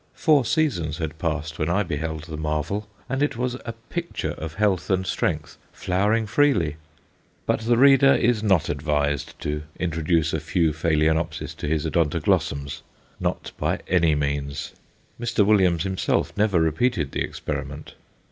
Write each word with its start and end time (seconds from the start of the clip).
Four 0.15 0.45
seasons 0.45 0.97
had 0.97 1.19
passed 1.19 1.59
when 1.59 1.69
I 1.69 1.83
beheld 1.83 2.23
the 2.23 2.35
marvel, 2.35 2.87
and 3.07 3.21
it 3.21 3.37
was 3.37 3.53
a 3.65 3.75
picture 3.89 4.31
of 4.31 4.55
health 4.55 4.89
and 4.89 5.05
strength, 5.05 5.59
flowering 5.71 6.25
freely; 6.25 6.77
but 7.45 7.59
the 7.59 7.77
reader 7.77 8.11
is 8.15 8.41
not 8.41 8.67
advised 8.67 9.39
to 9.41 9.61
introduce 9.79 10.33
a 10.33 10.39
few 10.39 10.73
Phaloenopsis 10.73 11.53
to 11.57 11.67
his 11.67 11.85
Odontoglossums 11.85 12.81
not 13.19 13.51
by 13.59 13.79
any 13.87 14.15
means. 14.15 14.73
Mr. 15.19 15.45
Williams 15.45 15.83
himself 15.83 16.35
never 16.35 16.59
repeated 16.59 17.11
the 17.11 17.21
experiment. 17.21 17.93